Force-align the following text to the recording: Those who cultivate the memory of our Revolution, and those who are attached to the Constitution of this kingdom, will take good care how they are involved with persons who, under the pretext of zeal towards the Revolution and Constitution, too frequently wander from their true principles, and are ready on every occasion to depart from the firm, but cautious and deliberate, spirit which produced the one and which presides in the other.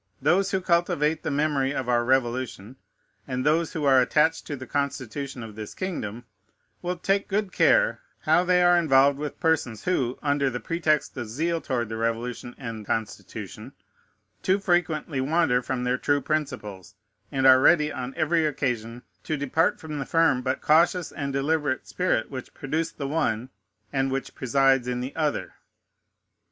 Those 0.19 0.49
who 0.49 0.61
cultivate 0.61 1.21
the 1.21 1.29
memory 1.29 1.75
of 1.75 1.87
our 1.87 2.03
Revolution, 2.03 2.75
and 3.27 3.45
those 3.45 3.73
who 3.73 3.85
are 3.85 4.01
attached 4.01 4.47
to 4.47 4.55
the 4.55 4.65
Constitution 4.65 5.43
of 5.43 5.53
this 5.55 5.75
kingdom, 5.75 6.25
will 6.81 6.97
take 6.97 7.27
good 7.27 7.51
care 7.51 7.99
how 8.21 8.43
they 8.43 8.63
are 8.63 8.79
involved 8.79 9.19
with 9.19 9.39
persons 9.39 9.83
who, 9.85 10.17
under 10.23 10.49
the 10.49 10.59
pretext 10.59 11.15
of 11.17 11.27
zeal 11.27 11.61
towards 11.61 11.89
the 11.89 11.97
Revolution 11.97 12.55
and 12.57 12.83
Constitution, 12.83 13.73
too 14.41 14.57
frequently 14.57 15.21
wander 15.21 15.61
from 15.61 15.83
their 15.83 15.99
true 15.99 16.19
principles, 16.19 16.95
and 17.31 17.45
are 17.45 17.59
ready 17.59 17.91
on 17.93 18.15
every 18.15 18.43
occasion 18.47 19.03
to 19.25 19.37
depart 19.37 19.79
from 19.79 19.99
the 19.99 20.05
firm, 20.07 20.41
but 20.41 20.61
cautious 20.61 21.11
and 21.11 21.31
deliberate, 21.31 21.87
spirit 21.87 22.31
which 22.31 22.55
produced 22.55 22.97
the 22.97 23.07
one 23.07 23.49
and 23.93 24.09
which 24.11 24.33
presides 24.33 24.87
in 24.87 24.99
the 24.99 25.15
other. 25.15 25.53